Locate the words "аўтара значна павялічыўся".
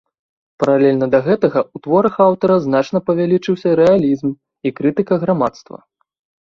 2.27-3.67